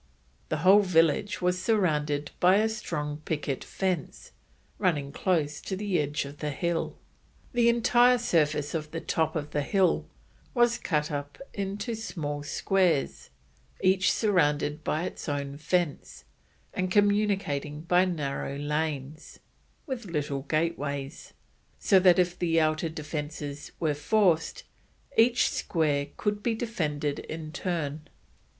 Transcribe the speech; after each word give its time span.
The 0.49 0.57
whole 0.65 0.79
village 0.81 1.43
was 1.43 1.61
surrounded 1.61 2.31
by 2.39 2.55
a 2.55 2.67
strong 2.69 3.17
picket 3.23 3.63
fence, 3.63 4.31
running 4.79 5.11
close 5.11 5.61
to 5.61 5.75
the 5.75 5.99
edge 5.99 6.25
of 6.25 6.39
the 6.39 6.49
hill. 6.49 6.97
The 7.53 7.69
entire 7.69 8.17
surface 8.17 8.73
of 8.73 8.89
the 8.89 8.99
top 8.99 9.35
of 9.35 9.51
the 9.51 9.61
hill 9.61 10.07
was 10.55 10.79
cut 10.79 11.11
up 11.11 11.37
into 11.53 11.93
small 11.93 12.41
squares, 12.41 13.29
each 13.83 14.11
surrounded 14.11 14.83
by 14.83 15.03
its 15.03 15.29
own 15.29 15.57
fence, 15.59 16.23
and 16.73 16.89
communicating 16.91 17.81
by 17.81 18.05
narrow 18.05 18.57
lanes, 18.57 19.37
with 19.85 20.05
little 20.05 20.41
gateways, 20.41 21.33
so 21.77 21.99
that 21.99 22.17
if 22.17 22.39
the 22.39 22.59
outer 22.59 22.89
defences 22.89 23.71
were 23.79 23.93
forced 23.93 24.63
each 25.15 25.47
square 25.51 26.07
could 26.17 26.41
be 26.41 26.55
defended 26.55 27.19
in 27.19 27.51
turn. 27.51 28.07